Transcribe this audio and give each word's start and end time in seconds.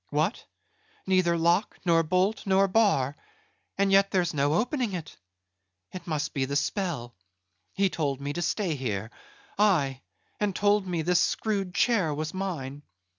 What? 0.09 0.43
neither 1.05 1.37
lock, 1.37 1.77
nor 1.85 2.01
bolt, 2.01 2.47
nor 2.47 2.67
bar; 2.67 3.15
and 3.77 3.91
yet 3.91 4.09
there's 4.09 4.33
no 4.33 4.55
opening 4.55 4.93
it. 4.93 5.15
It 5.93 6.07
must 6.07 6.33
be 6.33 6.45
the 6.45 6.55
spell; 6.55 7.13
he 7.75 7.87
told 7.87 8.19
me 8.19 8.33
to 8.33 8.41
stay 8.41 8.73
here: 8.73 9.11
Aye, 9.59 10.01
and 10.39 10.55
told 10.55 10.87
me 10.87 11.03
this 11.03 11.19
screwed 11.19 11.75
chair 11.75 12.15
was 12.15 12.33
mine. 12.33 12.81